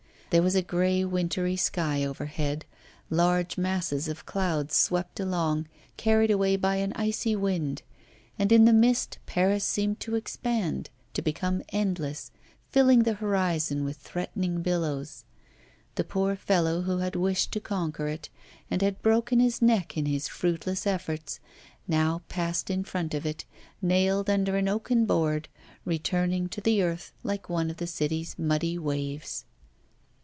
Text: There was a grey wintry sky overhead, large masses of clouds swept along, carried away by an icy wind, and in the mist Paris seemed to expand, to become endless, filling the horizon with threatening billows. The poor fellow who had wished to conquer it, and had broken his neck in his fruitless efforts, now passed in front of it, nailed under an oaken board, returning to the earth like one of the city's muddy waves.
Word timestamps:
There 0.31 0.41
was 0.41 0.55
a 0.55 0.61
grey 0.61 1.03
wintry 1.03 1.57
sky 1.57 2.05
overhead, 2.05 2.63
large 3.09 3.57
masses 3.57 4.07
of 4.07 4.25
clouds 4.25 4.73
swept 4.77 5.19
along, 5.19 5.67
carried 5.97 6.31
away 6.31 6.55
by 6.55 6.77
an 6.77 6.93
icy 6.95 7.35
wind, 7.35 7.81
and 8.39 8.49
in 8.49 8.63
the 8.63 8.71
mist 8.71 9.19
Paris 9.25 9.65
seemed 9.65 9.99
to 9.99 10.15
expand, 10.15 10.89
to 11.15 11.21
become 11.21 11.61
endless, 11.73 12.31
filling 12.69 13.03
the 13.03 13.15
horizon 13.15 13.83
with 13.83 13.97
threatening 13.97 14.61
billows. 14.61 15.25
The 15.95 16.05
poor 16.05 16.37
fellow 16.37 16.83
who 16.83 16.99
had 16.99 17.17
wished 17.17 17.51
to 17.51 17.59
conquer 17.59 18.07
it, 18.07 18.29
and 18.69 18.81
had 18.81 19.01
broken 19.01 19.41
his 19.41 19.61
neck 19.61 19.97
in 19.97 20.05
his 20.05 20.29
fruitless 20.29 20.87
efforts, 20.87 21.41
now 21.89 22.21
passed 22.29 22.69
in 22.69 22.85
front 22.85 23.13
of 23.13 23.25
it, 23.25 23.43
nailed 23.81 24.29
under 24.29 24.55
an 24.55 24.69
oaken 24.69 25.05
board, 25.05 25.49
returning 25.83 26.47
to 26.51 26.61
the 26.61 26.81
earth 26.81 27.11
like 27.21 27.49
one 27.49 27.69
of 27.69 27.75
the 27.75 27.85
city's 27.85 28.39
muddy 28.39 28.77
waves. 28.77 29.43